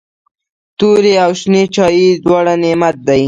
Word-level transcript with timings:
توري 0.77 1.13
او 1.23 1.31
شنې 1.39 1.63
چايي 1.75 2.07
دواړه 2.25 2.53
نعمت 2.63 2.95
دی. 3.07 3.19